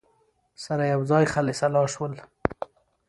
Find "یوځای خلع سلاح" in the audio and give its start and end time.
0.93-1.85